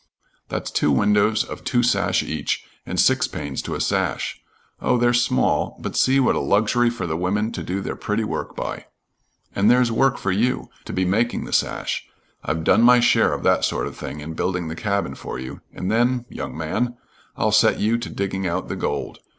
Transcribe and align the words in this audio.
That's 0.49 0.71
two 0.71 0.91
windows 0.91 1.43
of 1.43 1.63
two 1.63 1.83
sash 1.83 2.23
each, 2.23 2.65
and 2.87 2.99
six 2.99 3.27
panes 3.27 3.61
to 3.61 3.75
a 3.75 3.79
sash. 3.79 4.41
Oh, 4.81 4.97
they're 4.97 5.13
small, 5.13 5.77
but 5.79 5.95
see 5.95 6.19
what 6.19 6.33
a 6.33 6.39
luxury 6.39 6.89
for 6.89 7.05
the 7.05 7.15
women 7.15 7.51
to 7.51 7.61
do 7.61 7.81
their 7.81 7.95
pretty 7.95 8.23
work 8.23 8.55
by. 8.55 8.87
And 9.53 9.69
there's 9.69 9.91
work 9.91 10.17
for 10.17 10.31
you, 10.31 10.69
to 10.85 10.91
be 10.93 11.05
making 11.05 11.45
the 11.45 11.53
sash. 11.53 12.07
I've 12.43 12.63
done 12.63 12.81
my 12.81 12.99
share 12.99 13.31
of 13.35 13.43
that 13.43 13.63
sort 13.63 13.85
of 13.85 13.95
thing 13.95 14.21
in 14.21 14.33
building 14.33 14.69
the 14.69 14.75
cabin 14.75 15.13
for 15.13 15.37
you, 15.37 15.61
and 15.71 15.91
then 15.91 16.25
young 16.29 16.57
man 16.57 16.97
I'll 17.37 17.51
set 17.51 17.79
you 17.79 17.99
to 17.99 18.09
digging 18.09 18.47
out 18.47 18.69
the 18.69 18.75
gold. 18.75 19.19